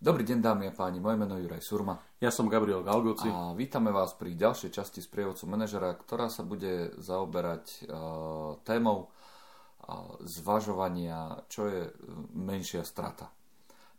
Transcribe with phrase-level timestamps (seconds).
[0.00, 2.00] Dobrý deň dámy a páni, moje meno je Juraj Surma.
[2.24, 3.28] Ja som Gabriel Galgoci.
[3.28, 10.16] A vítame vás pri ďalšej časti sprievodcu manažera, ktorá sa bude zaoberať uh, témou uh,
[10.24, 11.92] zvažovania, čo je
[12.32, 13.28] menšia strata.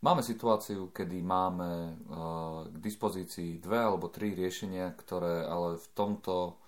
[0.02, 6.58] Máme situáciu, kedy máme uh, k dispozícii dve alebo tri riešenia, ktoré ale v tomto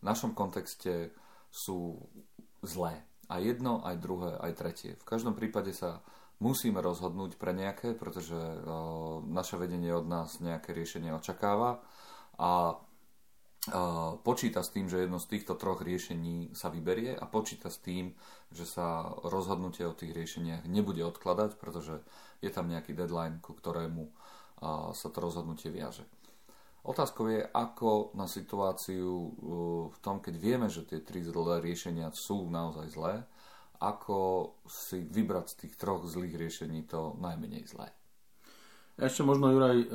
[0.00, 1.12] našom kontexte
[1.52, 2.00] sú
[2.64, 3.04] zlé.
[3.28, 4.96] A jedno, aj druhé, aj tretie.
[4.96, 6.00] V každom prípade sa
[6.42, 11.78] musíme rozhodnúť pre nejaké, pretože uh, naše vedenie od nás nejaké riešenie očakáva
[12.34, 17.70] a uh, počíta s tým, že jedno z týchto troch riešení sa vyberie a počíta
[17.70, 18.18] s tým,
[18.50, 22.02] že sa rozhodnutie o tých riešeniach nebude odkladať, pretože
[22.42, 26.02] je tam nejaký deadline, ku ktorému uh, sa to rozhodnutie viaže.
[26.82, 29.38] Otázkou je, ako na situáciu
[29.86, 33.22] v tom, keď vieme, že tie tri zlé riešenia sú naozaj zlé,
[33.82, 34.18] ako
[34.70, 37.90] si vybrať z tých troch zlých riešení to najmenej zlé.
[38.94, 39.86] Ešte možno, Juraj, e,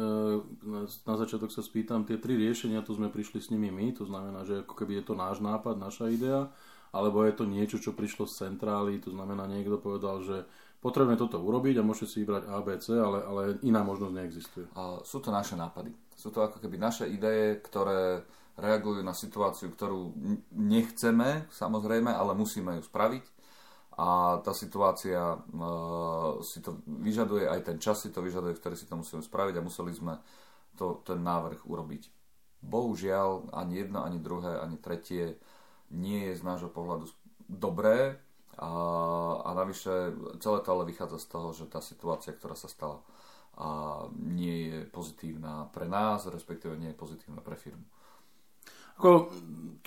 [1.06, 4.44] na začiatok sa spýtam, tie tri riešenia, tu sme prišli s nimi my, to znamená,
[4.44, 6.50] že ako keby je to náš nápad, naša idea,
[6.92, 10.50] alebo je to niečo, čo prišlo z centrály, to znamená, niekto povedal, že
[10.82, 14.66] potrebujeme toto urobiť a môžete si vybrať ABC, ale, ale iná možnosť neexistuje.
[14.74, 15.94] A sú to naše nápady.
[16.18, 18.26] Sú to ako keby naše ideje, ktoré
[18.58, 20.18] reagujú na situáciu, ktorú
[20.58, 23.37] nechceme, samozrejme, ale musíme ju spraviť
[23.98, 28.86] a tá situácia uh, si to vyžaduje, aj ten čas si to vyžaduje, ktorý si
[28.86, 30.22] to musíme spraviť a museli sme
[30.78, 32.14] to, ten návrh urobiť.
[32.62, 35.42] Bohužiaľ, ani jedno, ani druhé, ani tretie
[35.90, 37.10] nie je z nášho pohľadu
[37.50, 38.22] dobré
[38.62, 38.72] a,
[39.42, 43.02] a navyše celé to ale vychádza z toho, že tá situácia, ktorá sa stala,
[43.58, 47.82] a nie je pozitívna pre nás, respektíve nie je pozitívna pre firmu.
[48.98, 49.30] Ako,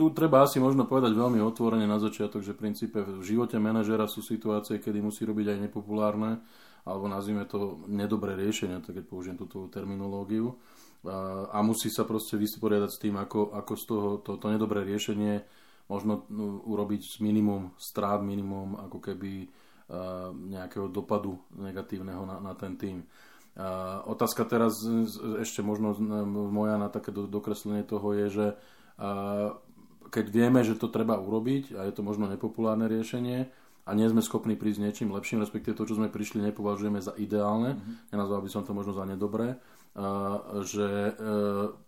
[0.00, 4.08] tu treba asi možno povedať veľmi otvorene na začiatok, že v princípe v živote manažera
[4.08, 6.40] sú situácie, kedy musí robiť aj nepopulárne
[6.88, 10.56] alebo nazvime to nedobré riešenia, tak keď použijem túto terminológiu.
[11.04, 14.84] A, a musí sa proste vysporiadať s tým, ako, ako z toho to, to nedobré
[14.84, 15.44] riešenie
[15.88, 22.76] možno no, urobiť minimum strát, minimum ako keby a, nejakého dopadu negatívneho na, na ten
[22.80, 23.04] tým.
[23.56, 24.80] A, otázka teraz
[25.40, 25.92] ešte možno
[26.48, 28.46] moja na také dokreslenie toho je, že
[30.10, 33.48] keď vieme, že to treba urobiť a je to možno nepopulárne riešenie
[33.86, 37.16] a nie sme schopní prísť s niečím lepším, respektíve to, čo sme prišli, nepovažujeme za
[37.16, 38.12] ideálne, mm-hmm.
[38.12, 39.56] nenazval by som to možno za nedobré,
[40.62, 41.12] že e,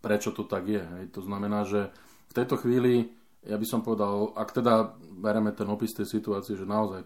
[0.01, 0.85] prečo to tak je.
[1.13, 1.93] To znamená, že
[2.31, 3.13] v tejto chvíli,
[3.45, 7.05] ja by som povedal, ak teda bereme ten opis tej situácie, že naozaj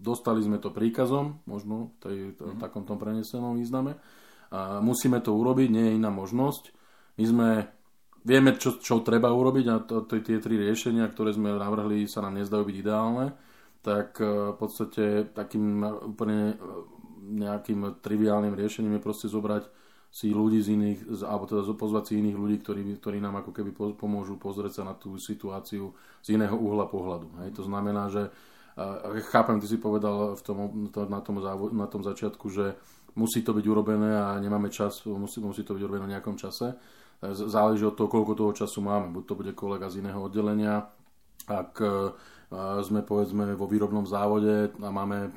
[0.00, 2.60] dostali sme to príkazom, možno v tej, mm-hmm.
[2.62, 3.98] takom tom prenesenom význame,
[4.52, 6.76] a musíme to urobiť, nie je iná možnosť.
[7.16, 7.48] My sme
[8.22, 12.22] vieme, čo, čo treba urobiť a to, to, tie tri riešenia, ktoré sme navrhli, sa
[12.22, 13.26] nám nezdajú byť ideálne,
[13.82, 16.56] tak e, v podstate takým úplne e,
[17.22, 19.66] nejakým triviálnym riešením je proste zobrať
[20.12, 23.96] si ľudí z iných, alebo teda pozvať si iných ľudí, ktorí, ktorí nám ako keby
[23.96, 27.32] pomôžu pozrieť sa na tú situáciu z iného uhla pohľadu.
[27.40, 27.56] Hej.
[27.56, 28.28] To znamená, že
[29.32, 30.56] chápem, ty si povedal v tom,
[30.92, 31.36] na, tom,
[31.72, 32.76] na tom začiatku, že
[33.16, 36.76] musí to byť urobené a nemáme čas, musí, musí to byť urobené v nejakom čase
[37.30, 39.14] záleží od toho, koľko toho času máme.
[39.14, 40.90] Buď to bude kolega z iného oddelenia,
[41.46, 42.10] ak e,
[42.82, 45.30] sme povedzme vo výrobnom závode a máme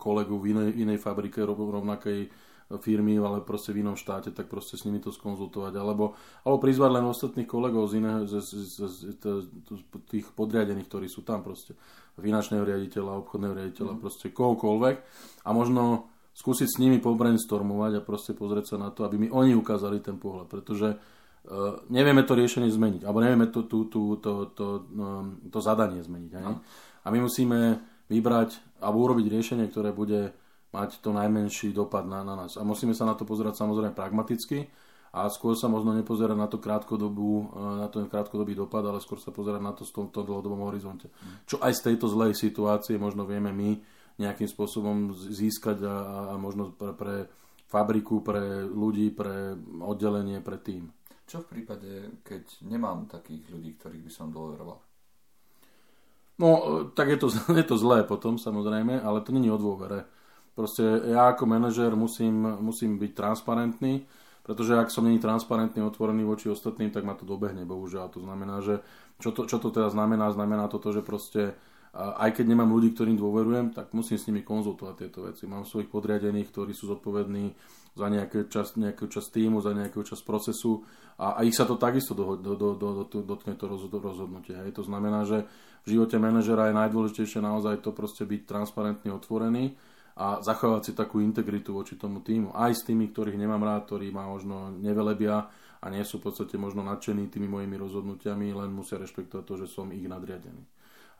[0.00, 2.32] kolegu v inej, inej fabrike rovnakej
[2.80, 5.76] firmy, ale proste v inom štáte, tak proste s nimi to skonzultovať.
[5.76, 11.06] Alebo, alebo prizvať len ostatných kolegov z iného, z, z, z, z, tých podriadených, ktorí
[11.06, 11.76] sú tam proste.
[12.16, 14.00] Finančného riaditeľa, obchodného riaditeľa, mm.
[14.00, 14.96] proste kohokoľvek.
[15.44, 19.54] A možno skúsiť s nimi pobrainstormovať a proste pozrieť sa na to, aby mi oni
[19.54, 24.32] ukázali ten pohľad, pretože uh, nevieme to riešenie zmeniť, alebo nevieme to, to, to, to,
[24.52, 24.66] to,
[24.98, 26.30] um, to zadanie zmeniť.
[26.34, 26.44] Hej?
[26.44, 26.58] No.
[27.04, 27.78] A my musíme
[28.10, 30.34] vybrať alebo urobiť riešenie, ktoré bude
[30.74, 32.58] mať to najmenší dopad na, na nás.
[32.58, 34.66] A musíme sa na to pozerať samozrejme pragmaticky
[35.14, 39.30] a skôr sa možno nepozerať na to krátkodobú, na ten krátkodobý dopad, ale skôr sa
[39.30, 41.06] pozerať na to v tomto dlhodobom horizonte.
[41.06, 41.46] Mm.
[41.46, 43.78] Čo aj z tejto zlej situácie možno vieme my
[44.18, 45.96] nejakým spôsobom získať a,
[46.32, 47.14] a možno pre, pre
[47.66, 50.90] fabriku, pre ľudí, pre oddelenie, pre tým.
[51.24, 54.78] Čo v prípade, keď nemám takých ľudí, ktorých by som dôveroval?
[56.38, 56.48] No,
[56.94, 57.28] tak je to,
[57.60, 60.06] je to zlé potom, samozrejme, ale to není o dôvere.
[60.54, 64.06] Proste ja ako manažer musím, musím byť transparentný,
[64.46, 68.12] pretože ak som není transparentný, otvorený voči ostatným, tak ma to dobehne, bohužiaľ.
[68.14, 68.84] To znamená, že
[69.18, 70.30] čo to, čo to teda znamená?
[70.30, 71.58] Znamená to to, že proste
[71.94, 75.46] aj keď nemám ľudí, ktorým dôverujem, tak musím s nimi konzultovať tieto veci.
[75.46, 77.54] Mám svojich podriadených, ktorí sú zodpovední
[77.94, 80.82] za nejakú časť, nejakú časť týmu, za nejakú časť procesu
[81.14, 84.58] a, a ich sa to takisto do, do, do, do, do, dotkne to rozhodnutie.
[84.58, 84.74] Hej.
[84.74, 85.46] To znamená, že
[85.86, 89.78] v živote manažera je najdôležitejšie naozaj to proste byť transparentný, otvorený
[90.18, 92.50] a zachovať si takú integritu voči tomu týmu.
[92.58, 95.46] Aj s tými, ktorých nemám rád, ktorí ma možno nevelebia
[95.78, 99.66] a nie sú v podstate možno nadšení tými mojimi rozhodnutiami, len musia rešpektovať to, že
[99.70, 100.66] som ich nadriadený.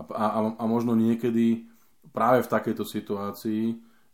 [0.00, 1.66] A, a, a možno niekedy
[2.10, 3.62] práve v takejto situácii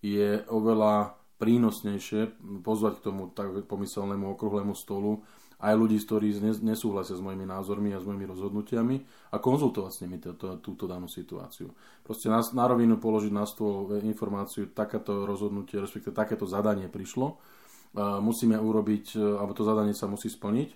[0.01, 5.25] je oveľa prínosnejšie pozvať k tomu tak pomyselnému okrúhlemu stolu
[5.61, 8.97] aj ľudí, ktorí nesúhlasia s mojimi názormi a s mojimi rozhodnutiami
[9.33, 11.69] a konzultovať s nimi túto, túto danú situáciu.
[12.01, 17.37] Proste na, na rovinu položiť na stôl informáciu, takéto rozhodnutie, respektíve takéto zadanie prišlo,
[18.25, 20.69] musíme urobiť, alebo to zadanie sa musí splniť.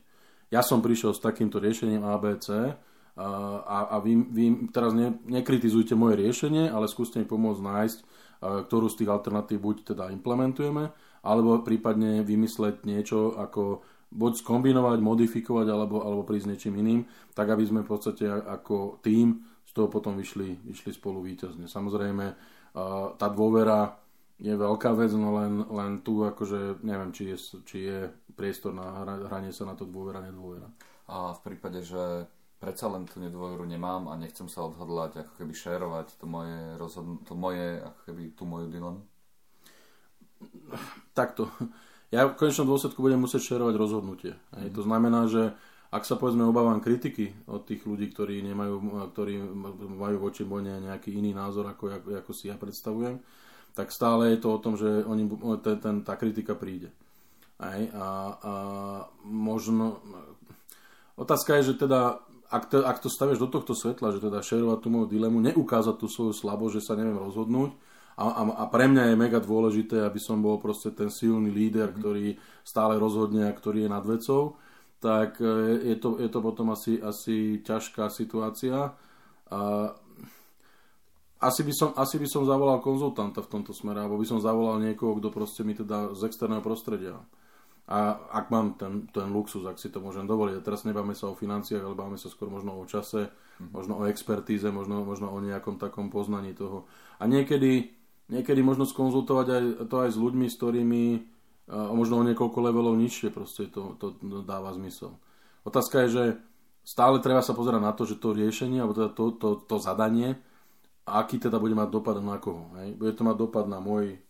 [0.53, 2.77] Ja som prišiel s takýmto riešením ABC
[3.15, 4.45] a, a vy, vy
[4.75, 7.99] teraz ne, nekritizujte moje riešenie, ale skúste mi pomôcť nájsť,
[8.45, 10.91] ktorú z tých alternatív buď teda implementujeme,
[11.25, 17.01] alebo prípadne vymysleť niečo ako buď skombinovať, modifikovať alebo, alebo prísť niečím iným,
[17.35, 21.67] tak aby sme v podstate ako tým z toho potom vyšli, vyšli spolu víťazne.
[21.67, 22.27] Samozrejme,
[23.19, 23.97] tá dôvera
[24.39, 27.99] je veľká vec, no len, len tu akože neviem, či je, či je
[28.35, 30.67] priestor na hranie sa na to dôvera, nedôvera.
[31.07, 32.27] A v prípade, že
[32.65, 37.21] predsa len tú nedôveru nemám a nechcem sa odhodlať ako keby šerovať to moje, rozhodn-
[37.29, 39.01] to moje ako keby tú moju dilemu?
[41.13, 41.53] Takto
[42.15, 44.33] ja v konečnom dôsledku budem musieť šerovať rozhodnutie.
[44.55, 44.71] Hej.
[44.79, 45.51] To znamená, že
[45.91, 48.75] ak sa povedzme obávam kritiky od tých ľudí, ktorí, nemajú,
[49.15, 49.35] ktorí
[49.99, 53.19] majú voči vojne nejaký iný názor, ako, ako, ako si ja predstavujem,
[53.75, 55.27] tak stále je to o tom, že oni,
[55.63, 56.95] ten, ten, tá kritika príde.
[57.59, 57.91] Hej.
[57.95, 58.07] A,
[58.39, 58.53] a
[59.27, 59.99] možno...
[61.15, 62.24] Otázka je, že teda
[62.55, 65.99] ak to, ak to stavieš do tohto svetla, že teda šerovať tú moju dilemu, neukázať
[65.99, 67.75] tú svoju slabosť, že sa neviem rozhodnúť,
[68.15, 71.91] a, a, a pre mňa je mega dôležité, aby som bol proste ten silný líder,
[71.91, 71.97] mm.
[71.99, 72.27] ktorý
[72.63, 74.55] stále rozhodne a ktorý je nad vecou,
[75.03, 78.95] tak e, je to, je to potom asi, asi ťažká situácia.
[79.51, 79.61] A
[81.43, 84.79] asi by, som, asi by som zavolal konzultanta v tomto smere, alebo by som zavolal
[84.79, 87.19] niekoho, kto proste mi teda z externého prostredia.
[87.85, 90.57] A ak mám ten, ten luxus, ak si to môžem dovoliť.
[90.57, 93.29] A teraz nebáme sa o financiách, ale báme sa skôr možno o čase,
[93.61, 93.77] mm.
[93.77, 96.89] možno o expertíze, možno, možno o nejakom takom poznaní toho.
[97.21, 97.93] A niekedy
[98.29, 101.05] niekedy možno skonzultovať aj to aj s ľuďmi, s ktorými
[101.65, 104.13] a možno o niekoľko levelov nižšie proste to, to
[104.45, 105.17] dáva zmysel.
[105.65, 106.25] Otázka je, že
[106.85, 110.37] stále treba sa pozerať na to, že to riešenie, alebo teda to, to, to zadanie,
[111.09, 112.69] aký teda bude mať dopad na koho.
[112.77, 113.01] Hej?
[113.01, 114.21] Bude to mať dopad na môj,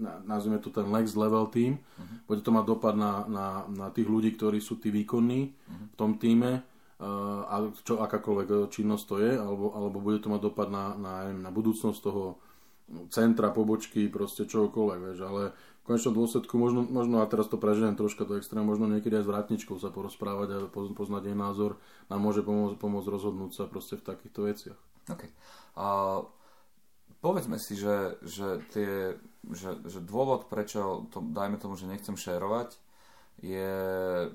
[0.00, 2.28] nazvime to ten next level team, uh-huh.
[2.28, 5.86] bude to mať dopad na, na, na tých ľudí, ktorí sú tí výkonní uh-huh.
[5.92, 7.54] v tom týme, uh, a
[7.84, 11.98] čo akákoľvek činnosť to je, alebo, alebo bude to mať dopad na, na, na budúcnosť
[12.00, 12.36] toho
[13.10, 15.42] centra, pobočky, proste čokoľvek, vieš, ale
[15.82, 19.26] v konečnom dôsledku možno, možno a teraz to preženiem troška do extrému, možno niekedy aj
[19.26, 21.78] s vrátničkou sa porozprávať a poznať jej názor
[22.10, 24.78] nám môže pomôcť, pomôcť rozhodnúť sa proste v takýchto veciach.
[25.10, 25.22] OK.
[25.78, 25.86] A
[27.20, 29.16] povedzme si, že, že, tie,
[29.52, 32.76] že, že dôvod, prečo to, dajme tomu, že nechcem šerovať,
[33.36, 33.72] je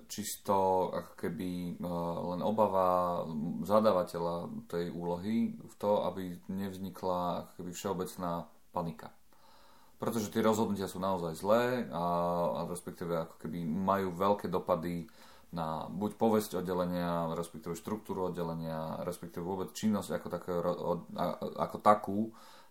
[0.06, 1.90] čisto ako keby e,
[2.34, 3.22] len obava
[3.66, 9.10] zadávateľa tej úlohy v to, aby nevznikla ako keby všeobecná panika.
[9.98, 12.06] Pretože tie rozhodnutia sú naozaj zlé a,
[12.58, 15.10] a respektíve ako keby majú veľké dopady
[15.52, 20.54] na buď povesť oddelenia, respektíve štruktúru oddelenia, respektíve vôbec činnosť ako, také,
[21.60, 22.20] ako takú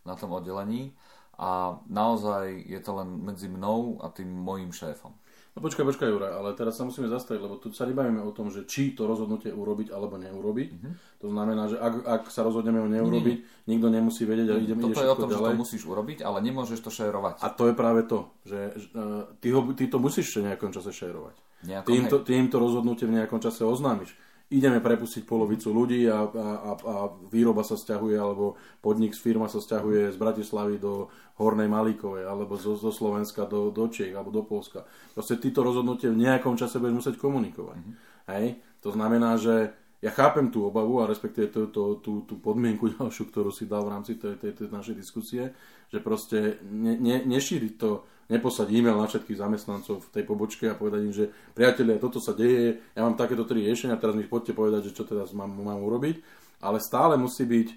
[0.04, 0.92] na tom oddelení.
[1.40, 5.16] A naozaj je to len medzi mnou a tým mojim šéfom.
[5.50, 8.54] No počkaj, počkaj, Jura, ale teraz sa musíme zastaviť, lebo tu sa nebavíme o tom,
[8.54, 10.68] že či to rozhodnutie urobiť alebo neurobiť.
[10.70, 10.92] Mm-hmm.
[11.24, 14.78] To znamená, že ak, ak sa rozhodneme ho neurobiť, nie, nikto nemusí vedieť a ideme
[14.86, 15.42] Toto je o tom, ďalej.
[15.42, 17.42] že to musíš urobiť, ale nemôžeš to šerovať.
[17.42, 18.58] A to je práve to, že
[18.94, 21.36] uh, ty, ho, ty to musíš v nejakom čase šerovať.
[21.66, 24.14] Ty im, to, ty im to rozhodnutie v nejakom čase oznámiš
[24.50, 26.94] ideme prepustiť polovicu ľudí a, a, a
[27.30, 31.06] výroba sa stiahuje, alebo podnik z firma sa stiahuje z Bratislavy do
[31.38, 34.82] Hornej Malíkovej, alebo zo, zo Slovenska do, do Čiech, alebo do Polska.
[35.14, 37.78] Proste títo rozhodnutie v nejakom čase budeš musieť komunikovať.
[37.78, 37.96] Mm-hmm.
[38.34, 38.46] Hej?
[38.82, 43.30] To znamená, že ja chápem tú obavu a respektíve tú, tú, tú, tú podmienku ďalšiu,
[43.30, 45.54] ktorú si dal v rámci tej, tej, tej našej diskusie,
[45.94, 50.78] že proste ne, ne, nešíriť to neposlať e-mail na všetkých zamestnancov v tej pobočke a
[50.78, 54.54] povedať im, že priatelia, toto sa deje, ja mám takéto tri riešenia, teraz mi poďte
[54.54, 56.22] povedať, že čo teda mám, mám urobiť.
[56.62, 57.68] Ale stále musí byť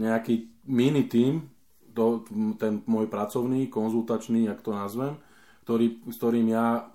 [0.00, 1.04] nejaký mini
[1.92, 2.24] to,
[2.56, 5.18] ten môj pracovný, konzultačný, jak to nazvem,
[5.66, 6.88] ktorý, s ktorým ja,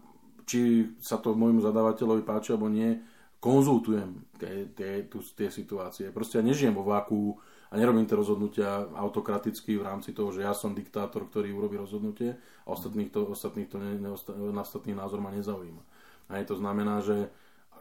[0.47, 2.97] či sa to môjmu zadávateľovi páči alebo nie,
[3.43, 6.09] konzultujem tie, tie, tie situácie.
[6.09, 7.37] Proste ja nežijem vo váku,
[7.75, 12.39] a nerobím tie rozhodnutia autokraticky v rámci toho, že ja som diktátor, ktorý urobí rozhodnutie
[12.63, 14.15] a ostatných to, ostatných to ne, ne,
[14.55, 15.83] na ostatný názor ma nezaujíma.
[16.31, 17.27] A to znamená, že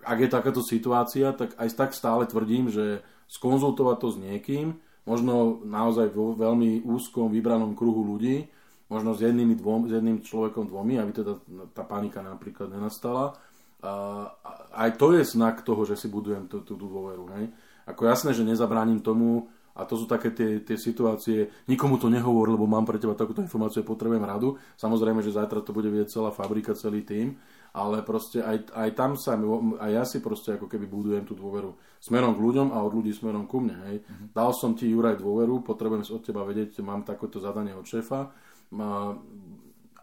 [0.03, 4.67] ak je takáto situácia, tak aj tak stále tvrdím, že skonzultovať to s niekým,
[5.07, 8.51] možno naozaj vo veľmi úzkom vybranom kruhu ľudí,
[8.91, 11.33] možno s jedným, dvom, s jedným človekom dvomi, aby teda
[11.71, 13.39] tá panika napríklad nenastala.
[13.85, 14.27] A
[14.75, 17.25] aj to je znak toho, že si budujem tú, tú dôveru.
[17.39, 17.45] Hej?
[17.85, 22.47] Ako jasné, že nezabránim tomu, a to sú také tie, tie situácie, nikomu to nehovor,
[22.47, 24.55] lebo mám pre teba takúto informáciu, potrebujem radu.
[24.79, 27.35] Samozrejme, že zajtra to bude vidieť celá fabrika, celý tým,
[27.75, 31.75] ale proste aj, aj tam sa, aj ja si proste ako keby budujem tú dôveru
[31.99, 33.75] smerom k ľuďom a od ľudí smerom ku mne.
[33.91, 33.97] Hej.
[34.07, 34.27] Uh-huh.
[34.31, 38.31] Dal som ti, Juraj, dôveru, potrebujem od teba vedieť, mám takéto zadanie od šéfa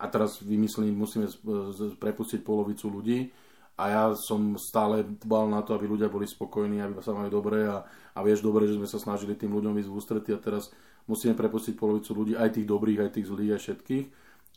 [0.01, 1.31] a teraz vymyslím, musíme
[1.95, 3.31] prepustiť polovicu ľudí
[3.81, 7.65] a ja som stále dbal na to, aby ľudia boli spokojní, aby sa mali dobre
[7.65, 7.81] a,
[8.13, 10.69] a vieš dobre, že sme sa snažili tým ľuďom ísť v ústrety a teraz
[11.09, 14.05] musíme prepustiť polovicu ľudí, aj tých dobrých, aj tých zlých, aj všetkých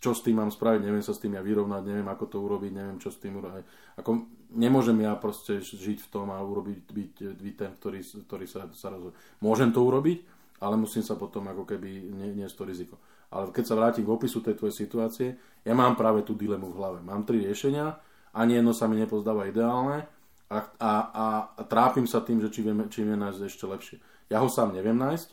[0.05, 2.77] čo s tým mám spraviť, neviem sa s tým ja vyrovnať, neviem ako to urobiť,
[2.77, 3.65] neviem čo s tým urobiť.
[4.05, 8.69] Ako, nemôžem ja proste žiť v tom a urobiť, byť, byť ten, ktorý, ktorý sa,
[8.77, 9.17] sa rozhoduje.
[9.41, 10.19] Môžem to urobiť,
[10.61, 12.95] ale musím sa potom ako keby niesť to riziko.
[13.33, 15.29] Ale keď sa vrátim k opisu tej tvojej situácie,
[15.65, 16.99] ja mám práve tú dilemu v hlave.
[17.01, 17.97] Mám tri riešenia,
[18.35, 20.05] ani jedno sa mi nepozdáva ideálne
[20.51, 21.27] a, a, a,
[21.57, 23.99] a trápim sa tým, že či viem, či viem nájsť ešte lepšie.
[24.29, 25.29] Ja ho sám neviem nájsť,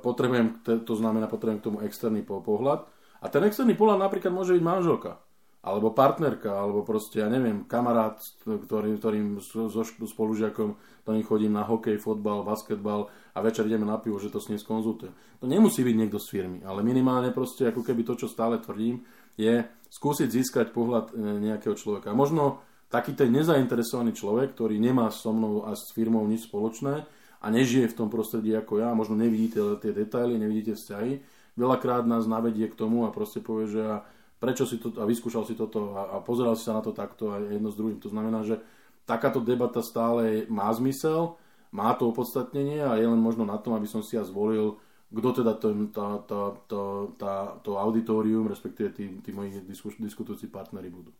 [0.00, 4.62] potrebujem, to znamená, potrebujem k tomu externý pohľad, a ten externý pohľad napríklad môže byť
[4.62, 5.18] manželka,
[5.66, 10.78] alebo partnerka, alebo proste, ja neviem, kamarát, ktorý, ktorým so, spolužiakom
[11.14, 14.58] nich chodím na hokej, fotbal, basketbal a večer ideme na pivo, že to s ním
[14.58, 15.14] skonzultujem.
[15.42, 19.06] To nemusí byť niekto z firmy, ale minimálne proste ako keby to, čo stále tvrdím,
[19.38, 22.16] je skúsiť získať pohľad e, nejakého človeka.
[22.16, 27.02] Možno taký ten nezainteresovaný človek, ktorý nemá so mnou a s firmou nič spoločné
[27.42, 31.22] a nežije v tom prostredí ako ja, možno nevidíte tie detaily, nevidíte vzťahy,
[31.58, 33.96] veľakrát nás navedie k tomu a proste povie, že a
[34.36, 37.32] prečo si to, a vyskúšal si toto a, a pozeral si sa na to takto
[37.32, 37.98] a jedno s druhým.
[38.04, 38.60] To znamená, že
[39.08, 41.40] takáto debata stále má zmysel,
[41.72, 45.28] má to opodstatnenie a je len možno na tom, aby som si ja zvolil, kto
[45.42, 46.82] teda to, tá, tá, tá,
[47.14, 47.32] tá,
[47.62, 51.14] to auditorium, respektíve tí, tí moji diskus, diskutujúci partnery budú.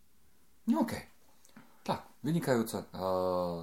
[0.67, 0.95] No OK.
[1.87, 2.91] Tak, vynikajúce.
[2.91, 3.63] Uh,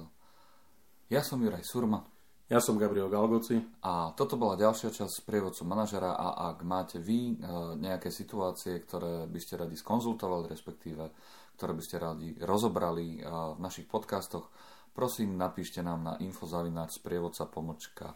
[1.12, 2.00] ja som Juraj Surma.
[2.44, 3.56] Ja som Gabriel Galgoci.
[3.84, 7.34] A toto bola ďalšia časť prievodcu manažera a ak máte vy e,
[7.80, 11.08] nejaké situácie, ktoré by ste radi skonzultovali, respektíve
[11.56, 14.52] ktoré by ste radi rozobrali e, v našich podcastoch,
[14.92, 18.12] prosím napíšte nám na infozavináč sprievodca pomočka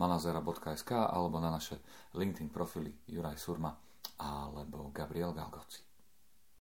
[0.00, 1.76] manazera.sk alebo na naše
[2.16, 3.76] LinkedIn profily Juraj Surma
[4.16, 5.89] alebo Gabriel Galgoci.